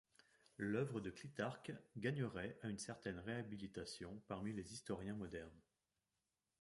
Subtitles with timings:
[0.57, 5.61] L’œuvre de Clitarque gagnerait à une certaine réhabilitation parmi les historiens modernes.